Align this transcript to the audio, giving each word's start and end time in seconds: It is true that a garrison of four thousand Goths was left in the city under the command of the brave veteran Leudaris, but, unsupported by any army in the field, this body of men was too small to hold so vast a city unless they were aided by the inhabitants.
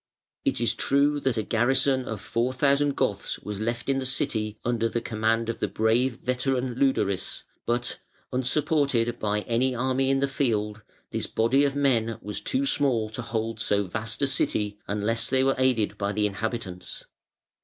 It 0.43 0.59
is 0.59 0.73
true 0.73 1.19
that 1.19 1.37
a 1.37 1.43
garrison 1.43 2.05
of 2.05 2.19
four 2.21 2.53
thousand 2.53 2.95
Goths 2.95 3.37
was 3.37 3.59
left 3.59 3.87
in 3.87 3.99
the 3.99 4.05
city 4.07 4.57
under 4.65 4.89
the 4.89 4.99
command 4.99 5.47
of 5.47 5.59
the 5.59 5.67
brave 5.67 6.13
veteran 6.23 6.73
Leudaris, 6.73 7.43
but, 7.67 7.99
unsupported 8.33 9.19
by 9.19 9.41
any 9.41 9.75
army 9.75 10.09
in 10.09 10.17
the 10.19 10.27
field, 10.27 10.81
this 11.11 11.27
body 11.27 11.65
of 11.65 11.75
men 11.75 12.17
was 12.19 12.41
too 12.41 12.65
small 12.65 13.11
to 13.11 13.21
hold 13.21 13.59
so 13.59 13.83
vast 13.83 14.23
a 14.23 14.25
city 14.27 14.79
unless 14.87 15.29
they 15.29 15.43
were 15.43 15.53
aided 15.59 15.99
by 15.99 16.11
the 16.13 16.25
inhabitants. 16.25 17.05